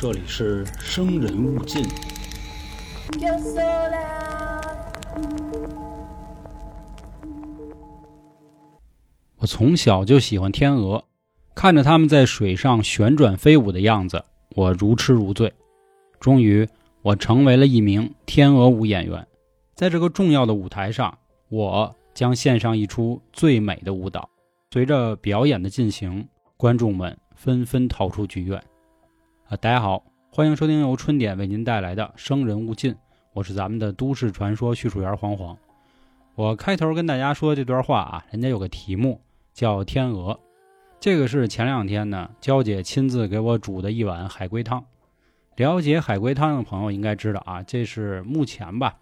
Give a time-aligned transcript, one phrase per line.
[0.00, 1.84] 这里是生人勿近。
[9.38, 11.02] 我从小就喜欢天鹅，
[11.52, 14.24] 看着它们在水上旋转飞舞的样子，
[14.54, 15.52] 我如痴如醉。
[16.20, 16.68] 终于，
[17.02, 19.26] 我成为了一名天鹅舞演员。
[19.74, 21.18] 在这个重要的舞台上，
[21.48, 24.30] 我将献上一出最美的舞蹈。
[24.70, 28.62] 随着表演的进行，观众们纷纷逃出剧院。
[29.48, 32.92] 啊，大家好，欢迎收听由春点为您带来的《生人勿近》，
[33.32, 35.56] 我是咱们的都市传说叙述员黄黄。
[36.34, 39.18] 我开头跟大家说这段话啊，人家有个题目
[39.54, 40.38] 叫“天鹅”，
[41.00, 44.84] 这个是前两天呢娇姐亲自给我煮的一碗海龟汤。
[45.56, 48.98] 了解海龟汤的朋友应该知道啊，这是目前吧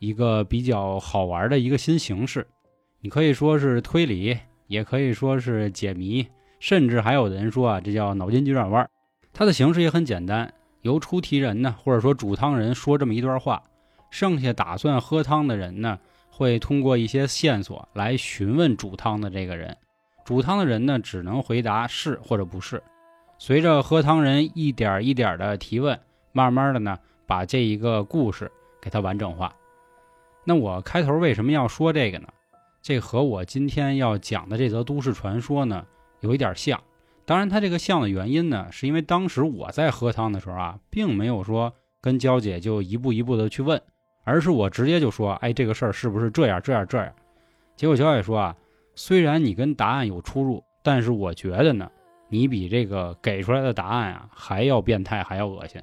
[0.00, 2.44] 一个比较好玩的一个新形式。
[3.00, 4.36] 你可以说是推理，
[4.66, 6.26] 也可以说是解谜，
[6.58, 8.90] 甚至还有的人说啊，这叫脑筋急转弯。
[9.36, 13.60] 它的形式也很简单，由出题人呢，或者说煮汤人说这么一段话，
[14.08, 15.98] 剩下打算喝汤的人呢，
[16.30, 19.76] 会通过一些线索来询问煮汤的这个人。
[20.24, 22.80] 煮汤的人呢，只能回答是或者不是。
[23.36, 25.98] 随着喝汤人一点一点的提问，
[26.30, 28.48] 慢慢的呢，把这一个故事
[28.80, 29.52] 给它完整化。
[30.44, 32.28] 那我开头为什么要说这个呢？
[32.80, 35.84] 这和我今天要讲的这则都市传说呢，
[36.20, 36.80] 有一点像。
[37.26, 43.80] 当然，它这个像的原因呢，是因为当时我在喝汤的时候啊，并没有说跟娇姐就一步一步的去问，
[44.24, 47.12] 而是我直接就说，哎，这个事儿是不是这样这样这样？
[47.76, 48.56] 结果娇姐说啊，
[48.94, 51.90] 虽然你跟答案有出入，但是我觉得呢，
[52.28, 55.82] 你比这个给出来的答案啊还要变态，还要恶心。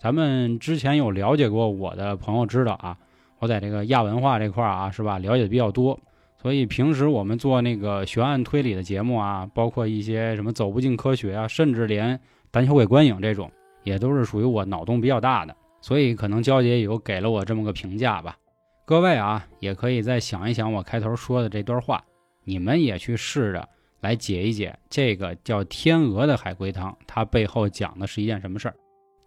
[0.00, 2.98] 咱们之前有了解过我的朋友知道啊，
[3.38, 5.98] 我在这个亚文化这块啊，是吧，了解的比较多。
[6.42, 12.18] 所以平时我们做那个悬案推理的节目啊，包括一些什么走不进科学啊，甚至连
[12.50, 13.48] 胆小鬼观影这种，
[13.84, 15.54] 也都是属于我脑洞比较大的。
[15.80, 18.36] 所以可能娇姐有给了我这么个评价吧。
[18.84, 22.02] 各位啊，也可以再想一想我开头说的这段话，
[22.42, 23.68] 你们也去试着
[24.00, 28.74] 来解一解这个叫天鹅的海龟汤，它背后讲的是一件什么事儿。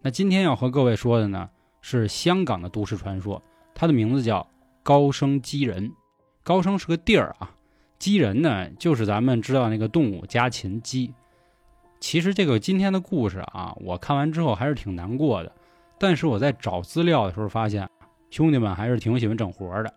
[0.02, 1.50] 那今天要和各位说的呢，
[1.80, 3.42] 是香港的都市传说，
[3.74, 4.46] 它的名字叫
[4.84, 5.90] 高升鸡人。
[6.46, 7.50] 高升是个地儿啊，
[7.98, 11.12] 鸡人呢就是咱们知道那个动物家禽鸡。
[12.00, 15.52] 其实这个今天的故事啊，我看完之后还是挺难过的。
[15.98, 17.90] 但是我在找资料的时候发现，
[18.30, 19.92] 兄弟们还是挺喜欢整活的，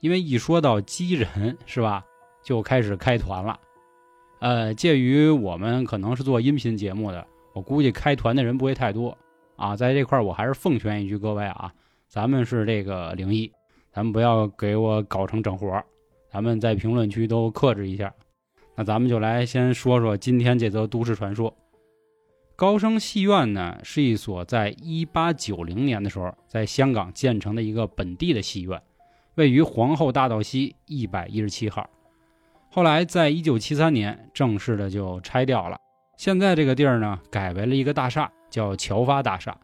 [0.00, 2.04] 因为一说到鸡人是吧，
[2.42, 3.56] 就开始开团了。
[4.40, 9.16] 呃，介于我们可能是做音频节目的，我估计开团的人不会太多
[9.54, 9.76] 啊。
[9.76, 11.72] 在这块儿我还是奉劝一句各位啊，
[12.08, 13.52] 咱们是这个灵异，
[13.92, 15.84] 咱们不要给我搞成整活儿。
[16.32, 18.14] 咱们在评论区都克制一下。
[18.74, 21.54] 那咱们就来先说说今天这则都市传说。
[22.56, 28.80] 高升戏院呢，是一所在1890年的时候在香港建成的一个本地的戏院，
[29.34, 31.90] 位于皇后大道西117号。
[32.70, 35.76] 后来在1973年正式的就拆掉了。
[36.16, 39.54] 现在这个地儿呢，改为了一个大厦，叫侨发大厦。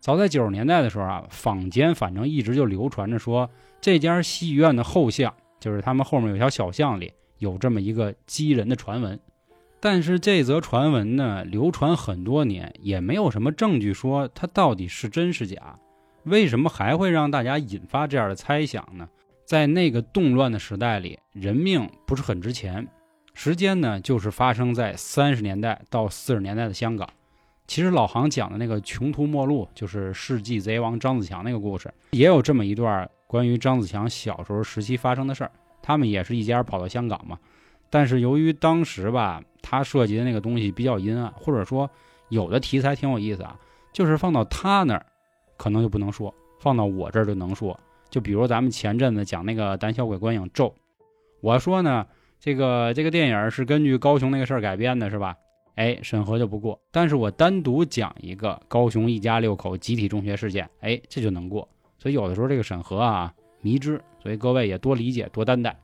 [0.00, 5.34] 早在90年代的时候啊，坊间反正一直就流传着说，这家戏院的后巷。
[5.64, 9.18] 就是他们后面有条小巷里有这么一个鸡人的传闻，
[9.80, 15.78] 但是这则传闻呢流传很多年，也没有什么证据说它到底是真是假。
[16.24, 19.08] 为什么还会让大家引发这样的猜想呢？
[19.46, 22.86] 在那个动乱的时代里，人命不是很值钱。
[23.32, 27.08] 时间呢，就是发生在三十年代到四十年代的香港。
[27.66, 33.08] 其实老杭讲的那个穷途末路，就是世纪贼王张子强那个故事，也有这么一段。
[33.26, 35.50] 关于张子强小时候时期发生的事儿，
[35.82, 37.36] 他们也是一家跑到香港嘛。
[37.90, 41.90] 但是由于当时吧，他涉及的那个东西比较阴暗，或者说
[42.28, 43.58] 有的题材挺有意思啊，
[43.92, 45.04] 就是放到他那儿
[45.56, 47.78] 可能就不能说，放到我这儿就能说。
[48.08, 50.72] 就比如咱们前阵子讲那个胆小鬼观影咒，
[51.40, 52.06] 我说呢，
[52.38, 55.34] 这个这个电影是根据高雄那个事儿改编的，是吧？
[55.74, 56.80] 哎，审核就不过。
[56.90, 61.68] 但是我单独讲一个高雄一家六口集体中学事件，哎，这就能过。
[61.98, 65.76] 所以有的时候这个审核啊迷之，所以各位也多理解多担待。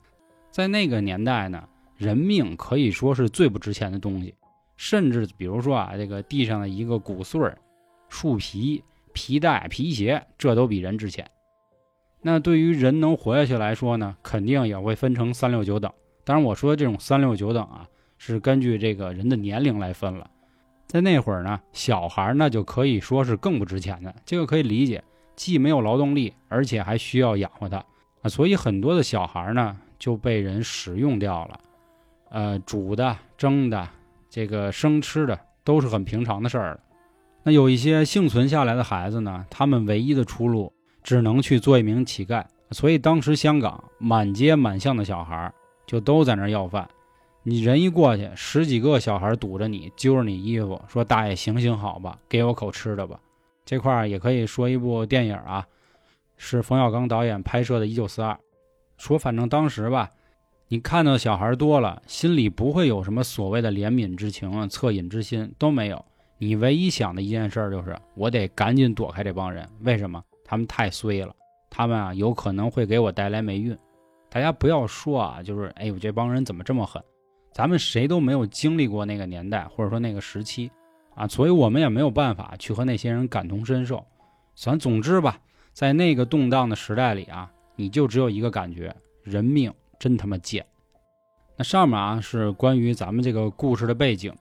[0.50, 4.34] 在那个年代呢，人命可以说是最不值钱的东西，
[4.76, 7.56] 甚至比如说啊，这个地上的一个骨碎儿、
[8.08, 8.82] 树皮、
[9.12, 11.26] 皮带、皮鞋，这都比人值钱。
[12.22, 15.90] 那对于人能活下去来说呢，肯定也会分成三六九等。
[16.22, 17.88] 当然，我说的这种三六九等啊，
[18.22, 20.30] 是根据这个人的年龄来分了。
[20.86, 25.02] 在那会儿呢，小孩那就可以说是更不值钱的，这个可以理解。
[25.36, 27.78] 既没有劳动力，而且还需要养活他
[28.20, 31.60] 啊，所以很多的小孩呢就被人食用掉了，
[32.28, 33.88] 呃，煮的、蒸的，
[34.28, 36.80] 这个生吃的都是很平常的事儿了。
[37.42, 40.70] 那有一些幸存下来的孩子呢，他们唯一的出路
[41.02, 42.44] 只能去做一名乞丐。
[42.72, 45.50] 所以当时香港满街满巷的小孩
[45.86, 46.86] 就都在那儿要饭。
[47.42, 53.18] 你人一过去，十几个小孩堵着你，揪着你衣服，说：“大爷，行行好吧，给我口吃的吧。”
[53.64, 55.66] 这块儿也可以说一部电影啊，
[56.36, 58.32] 是冯小刚导演拍摄的《一九四二》。
[58.98, 60.10] 说反正当时吧，
[60.68, 66.04] 你看到小孩多了，心里不会有什么所谓的怜悯之情啊、恻隐之心都没有。
[66.36, 69.66] 你唯一想的一件事就是，我得赶紧躲开这帮人。
[69.80, 70.22] 为什么？
[70.44, 71.34] 他们太衰了，
[71.70, 73.76] 他们啊有可能会给我带来霉运。
[74.28, 77.02] 大家不要说啊，就是哎呦，这帮人怎么这么狠？
[77.52, 80.70] 咱们谁都没有经历过那个年代，或者说那个时期，
[81.14, 84.04] 啊，所以我们也没有办法去和那些人感同身受。
[84.54, 85.40] 咱总之吧，
[85.72, 88.94] 在那个动荡的时代里啊，你就只有一个感觉：
[89.24, 90.64] 人命真他妈贱。
[91.56, 94.32] 那上面啊是关于咱们这个故事的背景，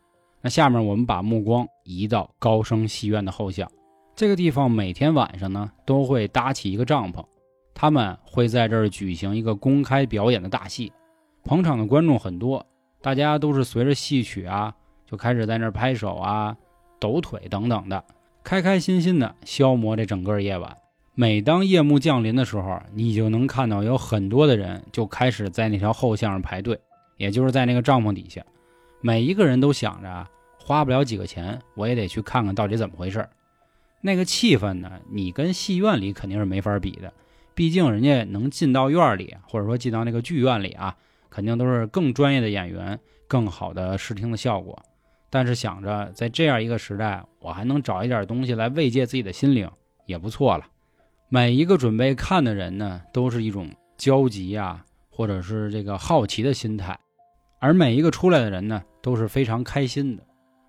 [0.41, 3.69] 那下面我们把目光移到高升戏院的后巷。
[4.15, 7.25] 这个地方每天晚上呢都会搭起一个帐篷，
[7.73, 10.91] 他们会在这儿举行一个公开表演的大戏，
[11.43, 12.65] 捧场的观众很多。
[13.01, 14.75] 大家都是随着戏曲啊，
[15.05, 16.55] 就开始在那儿拍手啊、
[16.99, 18.03] 抖腿等等的，
[18.43, 20.75] 开开心心的消磨这整个夜晚。
[21.15, 26.79] 每当夜幕降临的时候，你就能看到有很多的人就开始在那条后巷上排队，
[27.17, 28.41] 也就是在那个帐篷底下。
[29.01, 33.27] 每一个人都想着，花不了几个钱，我也得去看看到底怎么回事
[34.01, 37.13] 那个气氛呢，你跟戏院里肯定是没法比的，
[37.53, 40.95] 毕竟人家能进到院里，或者说进到那个剧院里啊。
[41.29, 44.77] 肯定都是更专业的演员，更好的视听的效果。
[45.29, 49.69] 但是想着在这样一个时代，我还能找一点东西来慰藉自己的心灵，
[50.05, 50.65] 也不错了。
[51.29, 56.97] 每一个准备看的人呢，都是一种焦急啊，或者是这个好奇的心态。
[57.59, 60.23] 而每一个出来的人呢，都是非常开心的。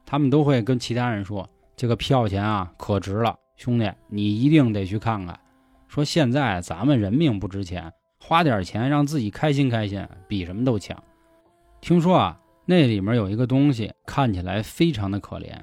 [0.05, 5.39] 他们都会跟其他人说：“这个票钱啊，可值了，兄弟，你一定得去看看。”
[5.89, 7.91] 说现在咱们人命不值钱。
[8.23, 11.03] 花点钱让自己开心开心，比什么都强。
[11.81, 15.59] 听说啊，那里面有一个东西，看起来非常的可怜。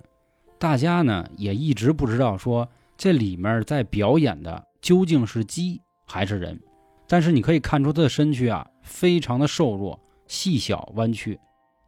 [0.57, 2.67] 大家呢也一直不知道说
[2.97, 6.59] 这里面在表演的究竟是鸡还是人。
[7.07, 11.39] 但是你可以看出它的身躯啊，非常的瘦弱、细小、弯曲，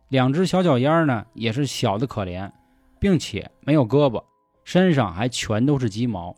[0.08, 2.50] 两只小脚丫呢也是小的可怜，
[3.00, 4.24] 并且没有胳膊，
[4.64, 6.34] 身上还全都是鸡毛。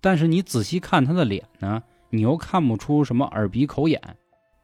[0.00, 1.82] 但是你仔细看它的脸呢？
[2.10, 4.00] 你又看不出什么耳鼻口眼，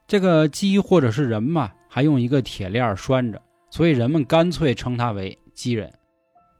[0.07, 3.41] 这个鸡或者是人嘛，还用一个铁链拴着，
[3.71, 5.93] 所以人们干脆称它为鸡人。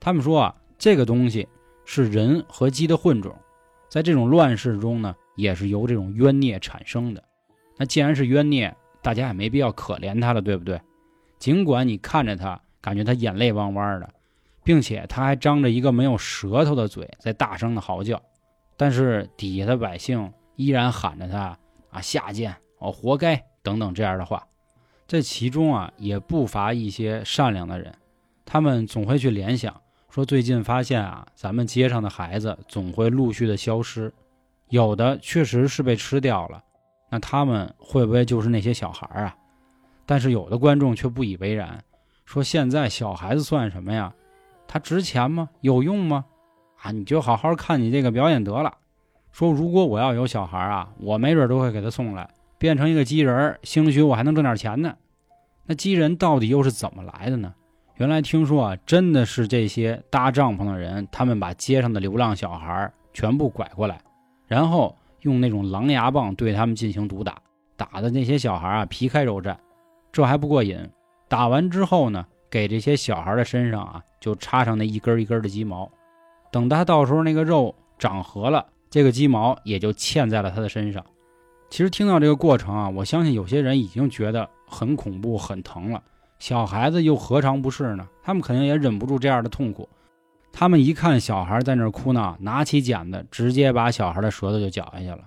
[0.01, 1.47] 他们说啊，这个东西
[1.85, 3.35] 是人和鸡的混种，
[3.89, 7.23] 在这种乱世中呢，也是由这种冤孽产生的。
[7.77, 10.81] 那既然是冤孽，大家也没必要可怜他了，对不对？
[11.39, 14.09] 尽管你看着他，感觉他眼泪汪汪的，
[14.65, 18.21] 并且他还张着一个没有舌头的嘴在大声的嚎叫，
[18.77, 20.33] 但是底下的百姓。
[20.57, 21.57] 依然喊着他
[21.91, 24.47] 啊下贱哦活该等等这样的话，
[25.07, 27.95] 这其中啊也不乏一些善良的人，
[28.45, 34.13] 他们总会去联想说最近发现啊咱们街上的孩子总会陆续的消失，
[34.69, 36.63] 有的确实是被吃掉了，
[37.09, 39.37] 那他们会不会就是那些小孩啊？
[40.05, 41.83] 但是有的观众却不以为然，
[42.25, 44.13] 说现在小孩子算什么呀？
[44.67, 45.49] 他值钱吗？
[45.61, 46.25] 有用吗？
[46.83, 48.77] 啊你就好好看你这个表演得了。
[49.33, 54.95] 说如果我要有小孩啊，我没准都会给他送来，变成一个鸡人，兴许我还能挣点钱呢。
[55.65, 57.55] 那鸡人到底又是怎么来的呢？
[57.97, 63.99] 原来听说啊，真的是这些搭帐篷的人，他们把街上的流浪小孩全部拐过来，
[64.47, 67.39] 然后用那种狼牙棒对他们进行毒打，
[67.77, 69.57] 打的那些小孩啊皮开肉绽。
[70.11, 70.79] 这还不过瘾，
[71.29, 75.91] 打完之后呢，给这些小孩的身上啊就插上那一根一根的鸡毛，
[76.51, 78.67] 等他到时候那个肉长合了。
[78.93, 81.03] 这个鸡毛也就嵌在了他的身上。
[81.71, 86.03] 其实听到这个过程啊，我相信有些人已经觉得很恐怖、很疼了。
[86.39, 88.07] 小孩子又何尝不是呢？
[88.23, 89.89] 他们肯定也忍不住这样的痛苦。
[90.53, 95.21] 他们一看小孩在那儿哭闹，拿起剪子直接把小孩的舌头就绞下去了。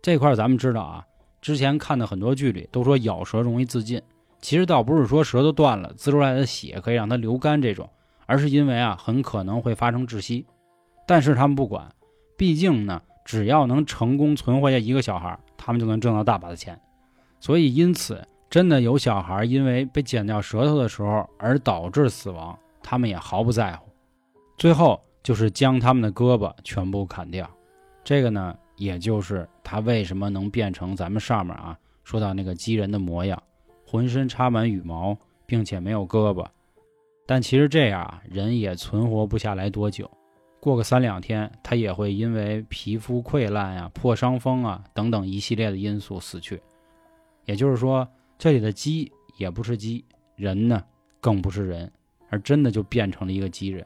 [0.00, 1.04] 这块咱们知道啊，
[1.42, 4.00] 之前看的很多剧里都说咬舌容易自尽，
[4.40, 7.86] 其实倒不是说舌头断了滋出来的血可以让它流干这种，
[8.24, 10.46] 而是因为啊很可能会发生窒息。
[11.06, 11.86] 但是他们不管，
[12.38, 13.02] 毕竟呢。
[13.24, 16.80] 只要能成功存活下一个小孩，他们就能挣到大把的钱。
[17.38, 23.88] 所以，因此真的有小孩因为被剪掉舌头的时候而导致死亡，他们也毫不在乎。
[24.58, 27.48] 最后就是将他们的胳膊全部砍掉。
[28.04, 33.40] 这个呢，也就是他为什么能变成咱们上面啊说到那个鸡人的模样，
[33.86, 36.44] 浑身插满羽毛，并且没有胳膊。
[37.26, 40.10] 但其实这样啊，人也存活不下来多久。
[40.60, 46.60] 过个三两天，他也会因为皮肤溃烂呀、破伤风啊等等一系列的因素死去。
[47.46, 48.06] 也就是说，
[48.38, 50.04] 这里的鸡也不是鸡，
[50.36, 50.84] 人呢
[51.20, 51.90] 更不是人，
[52.28, 53.84] 而真的就变成了一个鸡人。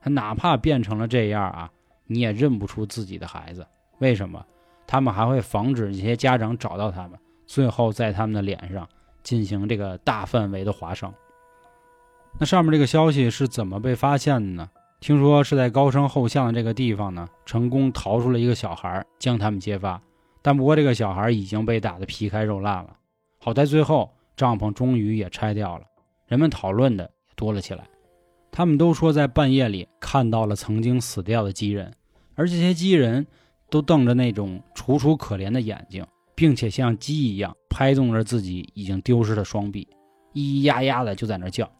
[0.00, 1.70] 他哪怕变成了这样啊，
[2.06, 3.66] 你也认不出自己的孩子。
[3.98, 4.44] 为什么？
[4.86, 8.88] 他们还会防止这些家长找到他们，最后在他们的脸上
[9.22, 11.12] 进行这个大范围的划伤。
[12.38, 14.70] 那上面这个消息是怎么被发现的呢？
[15.00, 20.00] 听说是在高升后巷的这个地方呢，成功逃出了一个小孩，将他们揭发。
[20.42, 22.96] 但不过这个小孩已经被打得皮开肉烂了，
[23.38, 25.84] 好在最后帐篷终于也拆掉了，
[26.26, 27.84] 人们讨论的也多了起来。
[28.50, 31.92] 他们都说在半夜里看到了曾经死掉的鸡人，
[32.34, 33.26] 而这些鸡人
[33.68, 39.86] 都瞪着那种楚楚可怜的眼睛，并且像鸡一样拍动着自己已经丢失的双臂，
[40.32, 41.70] 咿咿呀呀的就在那叫，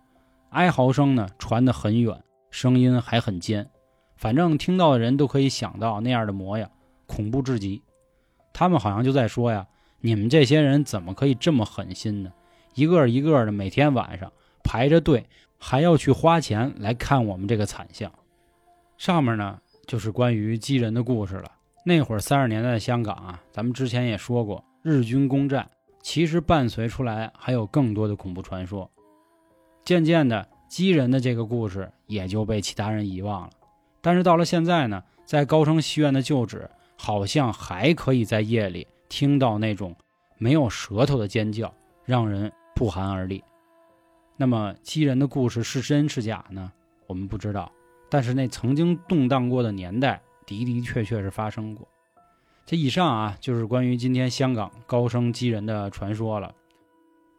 [0.50, 2.14] 哀嚎声呢传得很远，
[2.56, 3.68] 声音还很尖，
[4.16, 6.70] 反正听到的人都可以想到那样的模样，
[7.04, 7.82] 恐怖至极。
[8.54, 9.66] 他们好像就在说呀
[10.00, 12.32] ：“你们这些人怎么可以这么狠心呢？
[12.74, 14.32] 一个一个的每天晚上
[14.64, 15.26] 排着队，
[15.58, 18.10] 还要去花钱来看我们这个惨象。”
[18.96, 21.52] 上面呢就是关于鸡人的故事了。
[21.84, 25.68] 那会儿三十年代的香港啊，咱们之前也说过，日军攻占，
[26.00, 28.90] 其实伴随出来还有更多的恐怖传说。
[29.84, 33.50] 渐渐的，鸡人的这个故事也就被其他人遗忘了。
[34.00, 36.68] 但是到了现在呢，在高升戏院的旧址。
[36.98, 39.94] 好像还可以在夜里听到那种
[40.38, 41.70] 没有舌头的尖叫，
[42.06, 43.44] 让人不寒而栗。
[44.34, 46.72] 那么鸡人的故事是真是假呢？
[47.06, 47.70] 我们不知道。
[48.08, 51.86] 但是那曾经动荡过的年代的的确确是发生过。
[52.64, 56.54] 这以上啊，就是关于今天香港高升鸡人的传说了。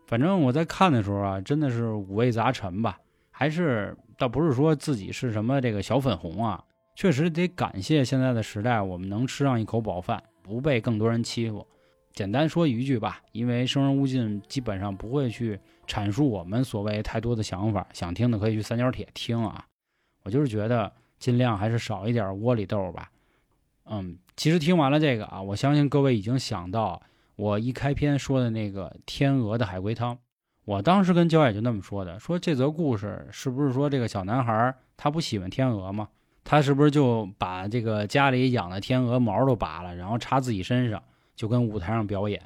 [0.05, 3.00] 反正我在看的时候啊，真的是五味杂陈吧。
[3.39, 6.63] 还是倒不是说自己是什么这个小粉红啊。
[6.96, 11.67] 确实得感谢现在的时代，我们能吃上一口饱饭，不被更多人欺负。
[12.13, 17.88] 简单说一句吧，因为生人勿近，基本上不会去阐述我们所谓太多的想法。
[17.94, 19.63] 想听的可以去三角铁听啊。
[20.24, 23.12] 我就是觉得尽量还是少一点窝里斗吧。
[23.86, 27.00] 嗯，其实听完了这个啊，我相信各位已经想到
[27.36, 30.17] 我一开篇说的那个天鹅的海龟汤。
[30.67, 36.09] 我当时跟焦野就那么说的，说这则故事是不是说这个小男孩他不喜欢天鹅吗？
[36.43, 41.01] 他是不是就把这个家里养的天鹅毛都拔了，然后插自己身上，
[41.38, 42.41] 就跟舞台上表演，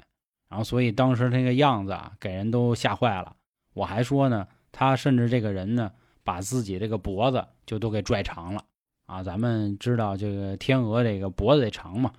[0.49, 3.35] 然后所以当时那个样子啊，给人都吓坏了。
[3.73, 5.91] 我还说呢，他甚至这个人呢，
[6.23, 8.63] 把自己这个脖子就都给拽长了
[9.07, 9.23] 啊。
[9.23, 12.11] 咱们知道这个天鹅这个脖子得长嘛。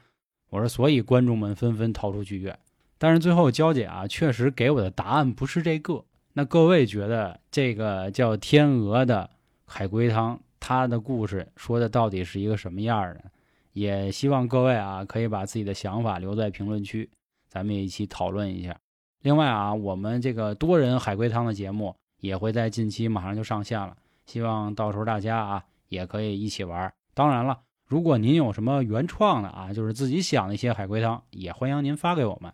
[0.50, 2.58] 我说，所以观众们纷纷逃出剧院。
[3.02, 6.04] 但是最后娇姐啊，确实给我的答案不是这个。
[6.34, 9.28] 那各位觉得这个叫天鹅的
[9.64, 10.38] 海龟汤？
[10.60, 13.24] 它的故事说的到底是一个什么样的？
[13.72, 17.10] 也希望各位啊可以把自己的想法留在评论区，
[17.48, 18.78] 咱们也一起讨论一下。
[19.22, 26.94] 另外啊，我们这个多人海龟汤的节目也会在近期马上就上线了，希望到时候大家啊也可以一起玩。
[27.14, 32.52] 当然了，如果您有什么原创的啊，就是自己想的一些海龟汤，也欢迎您发给我们。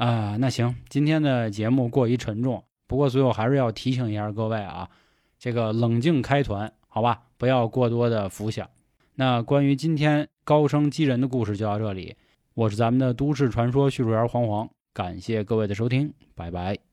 [0.00, 4.88] 啊，那行，今天的节目过于沉重，不过最后还是要提醒一下各位啊，
[5.38, 6.72] 这个冷静开团。
[6.88, 8.66] 好吧，不要过多的浮想。
[9.16, 12.16] 那关于今天高升击人的故事就到这里。
[12.54, 16.89] 我是咱们的都市传说叙述员黄黄，感谢各位的收听，拜拜。